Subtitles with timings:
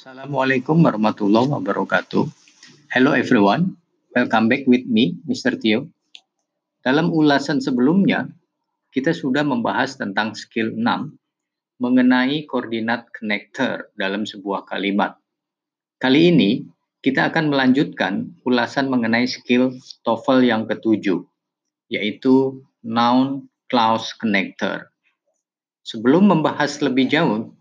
[0.00, 2.24] Assalamualaikum warahmatullahi wabarakatuh.
[2.88, 3.76] Hello everyone,
[4.16, 5.60] welcome back with me, Mr.
[5.60, 5.92] Tio.
[6.80, 8.24] Dalam ulasan sebelumnya,
[8.96, 15.20] kita sudah membahas tentang skill 6 mengenai koordinat connector dalam sebuah kalimat.
[16.00, 16.64] Kali ini,
[17.04, 21.20] kita akan melanjutkan ulasan mengenai skill TOEFL yang ketujuh,
[21.92, 24.88] yaitu noun clause connector.
[25.84, 27.52] Sebelum membahas lebih jauh,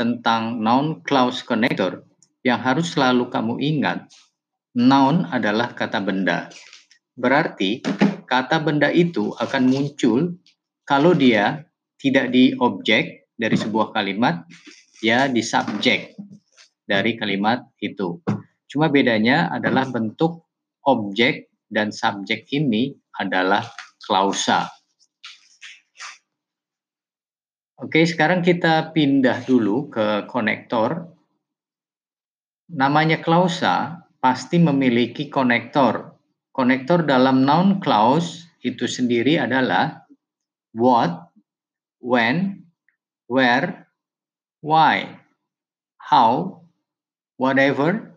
[0.00, 2.08] tentang noun clause connector
[2.40, 4.08] yang harus selalu kamu ingat,
[4.72, 6.48] noun adalah kata benda.
[7.12, 7.84] Berarti
[8.24, 10.40] kata benda itu akan muncul
[10.88, 11.68] kalau dia
[12.00, 14.48] tidak di objek dari sebuah kalimat,
[15.04, 16.16] ya di subjek
[16.88, 18.24] dari kalimat itu.
[18.72, 20.48] Cuma bedanya adalah bentuk
[20.88, 23.68] objek dan subjek ini adalah
[24.00, 24.79] klausa.
[27.80, 31.16] Oke, sekarang kita pindah dulu ke konektor.
[32.76, 36.12] Namanya klausa pasti memiliki konektor.
[36.52, 40.04] Konektor dalam noun clause itu sendiri adalah
[40.76, 41.32] what,
[42.04, 42.68] when,
[43.32, 43.88] where,
[44.60, 45.16] why,
[45.96, 46.60] how,
[47.40, 48.12] whatever,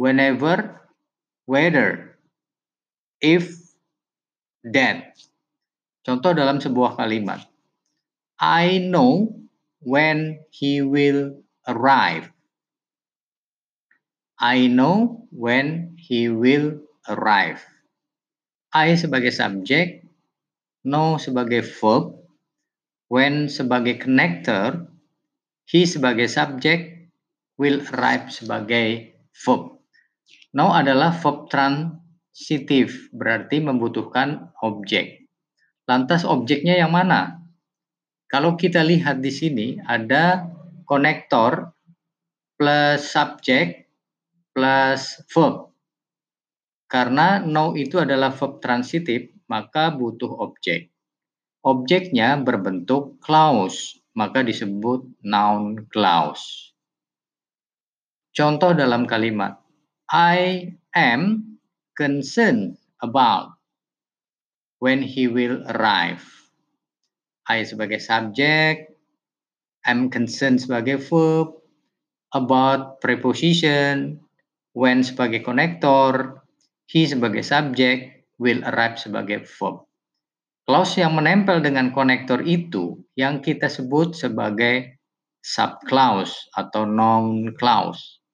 [0.00, 0.80] whenever,
[1.44, 2.16] whether,
[3.20, 3.52] if,
[4.64, 5.12] that.
[6.00, 7.44] Contoh dalam sebuah kalimat.
[8.44, 9.40] I know
[9.80, 12.28] when he will arrive.
[14.36, 17.64] I know when he will arrive.
[18.68, 20.04] I sebagai subjek,
[20.84, 22.20] know sebagai verb,
[23.08, 24.92] when sebagai connector,
[25.64, 27.08] he sebagai subjek,
[27.56, 29.80] will arrive sebagai verb.
[30.52, 35.32] Know adalah verb transitif, berarti membutuhkan objek.
[35.88, 37.43] Lantas objeknya yang mana?
[38.28, 40.48] Kalau kita lihat di sini ada
[40.84, 41.74] konektor
[42.54, 43.90] plus subjek
[44.54, 45.74] plus verb.
[46.86, 50.94] Karena no itu adalah verb transitif, maka butuh objek.
[51.64, 56.70] Objeknya berbentuk clause, maka disebut noun clause.
[58.34, 59.58] Contoh dalam kalimat,
[60.12, 61.54] I am
[61.96, 63.56] concerned about
[64.78, 66.43] when he will arrive.
[67.48, 68.88] I sebagai subjek,
[69.84, 71.60] am concerned sebagai verb,
[72.32, 74.18] about preposition,
[74.74, 76.42] when sebagai konektor,
[76.88, 79.86] he sebagai subjek, will arrive sebagai verb.
[80.64, 84.96] Clause yang menempel dengan konektor itu yang kita sebut sebagai
[85.44, 88.24] subclause atau noun clause.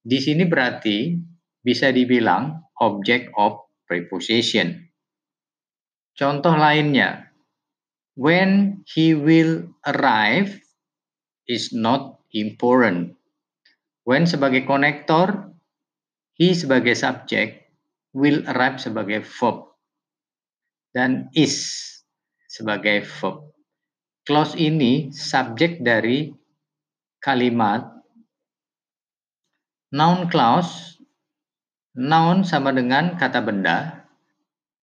[0.00, 1.12] Di sini berarti
[1.60, 4.72] bisa dibilang object of preposition.
[6.16, 7.29] Contoh lainnya,
[8.20, 10.60] when he will arrive
[11.48, 13.16] is not important.
[14.04, 15.56] When sebagai konektor,
[16.36, 17.72] he sebagai subjek,
[18.12, 19.72] will arrive sebagai verb,
[20.92, 21.64] dan is
[22.44, 23.56] sebagai verb.
[24.28, 26.28] Clause ini subjek dari
[27.24, 27.88] kalimat
[29.96, 30.92] noun clause.
[31.90, 34.06] Noun sama dengan kata benda,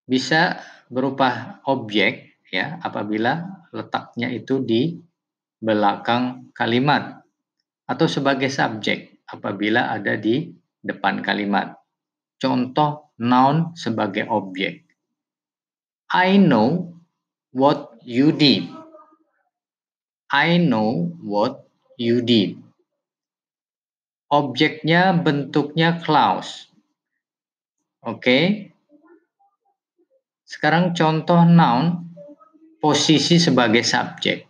[0.04, 0.60] bisa
[0.92, 3.44] berupa objek ya apabila
[3.76, 4.96] letaknya itu di
[5.58, 7.20] belakang kalimat
[7.88, 10.52] atau sebagai subjek apabila ada di
[10.84, 11.76] depan kalimat.
[12.38, 14.86] Contoh noun sebagai objek.
[16.14, 16.96] I know
[17.52, 18.70] what you did.
[20.30, 21.68] I know what
[22.00, 22.62] you did.
[24.28, 26.68] Objeknya bentuknya clause.
[28.04, 28.22] Oke.
[28.22, 28.44] Okay.
[30.48, 32.07] Sekarang contoh noun
[32.78, 34.46] posisi sebagai subjek.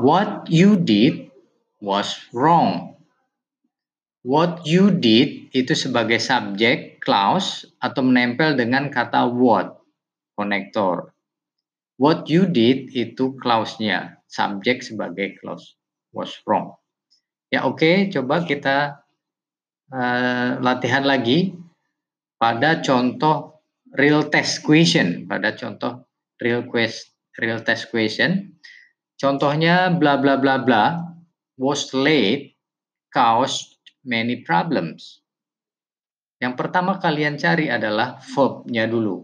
[0.00, 1.28] What you did
[1.82, 2.96] was wrong.
[4.22, 9.82] What you did itu sebagai subjek, clause, atau menempel dengan kata what,
[10.38, 11.12] konektor.
[11.98, 15.76] What you did itu clause-nya, subjek sebagai clause,
[16.14, 16.78] was wrong.
[17.52, 19.04] Ya oke, okay, coba kita
[19.92, 21.52] uh, latihan lagi
[22.40, 23.51] pada contoh
[23.96, 26.08] real test question pada contoh
[26.40, 28.56] real quest real test question.
[29.16, 30.98] Contohnya bla bla bla bla
[31.60, 32.56] was late
[33.12, 35.22] caused many problems.
[36.42, 39.22] Yang pertama kalian cari adalah verbnya dulu.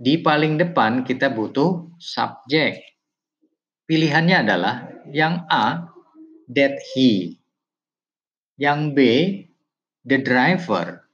[0.00, 2.80] Di paling depan kita butuh subjek.
[3.84, 5.84] Pilihannya adalah yang A,
[6.48, 7.36] that he.
[8.56, 8.98] Yang B,
[10.08, 11.09] the driver